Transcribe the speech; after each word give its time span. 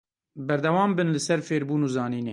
Berdewam 0.51 0.91
bin 0.97 1.09
li 1.13 1.21
ser 1.27 1.39
fêrbûn 1.47 1.81
û 1.87 1.89
zanînê. 1.95 2.29